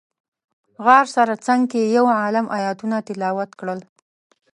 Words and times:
غار 0.85 1.05
سره 1.15 1.33
څنګ 1.45 1.61
کې 1.71 1.81
یو 1.95 2.05
عالم 2.21 2.45
ایتونه 2.57 2.97
تلاوت 3.07 3.51
کړل. 3.59 3.79